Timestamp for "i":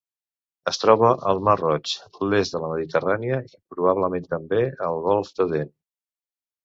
3.51-3.55